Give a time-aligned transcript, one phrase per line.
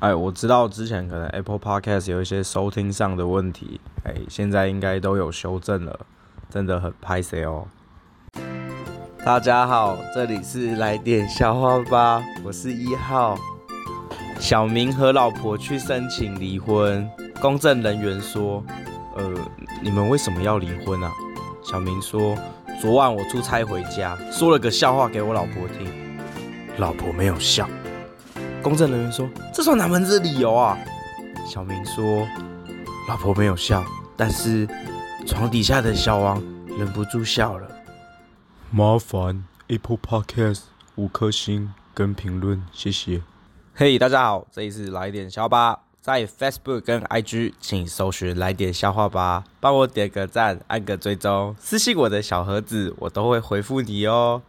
[0.00, 6.00] 哎，我知道之前可能 Apple Podcast 有一些收听上的问题，哎，现在应该都有修正了，
[6.50, 7.66] 真的很拍谢哦。
[9.24, 13.38] 大家好，这里是来点笑话吧，我是一号。
[14.38, 17.08] 小明和老婆去申请离婚，
[17.40, 18.62] 公证人员说
[19.16, 19.32] ：“呃，
[19.82, 21.10] 你们为什么要离婚啊？”
[21.64, 22.36] 小明说
[22.78, 25.90] ：“昨晚我出差回家，说了个笑话给我老婆听，
[26.76, 27.66] 老婆没有笑。”
[28.66, 30.76] 公证人员说：“这算哪门子理由啊？”
[31.46, 32.26] 小明说
[33.08, 33.84] ：“老婆没有笑，
[34.16, 34.68] 但是
[35.24, 36.42] 床底下的小王
[36.76, 37.68] 忍不住笑了。”
[38.72, 40.62] 麻烦 Apple Podcast
[40.96, 43.22] 五颗星跟评论，谢谢。
[43.72, 54.42] 嘿，hey, 大家好，这里是来点笑吧，在 Facebook 跟 IG 请搜寻来点笑话吧，帮我点个赞，按个追踪，私信我的小盒子，我都会回复你哦。